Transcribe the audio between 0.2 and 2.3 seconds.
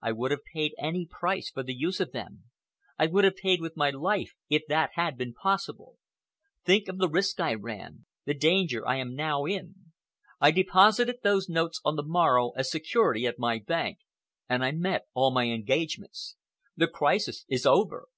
have paid any price for the use of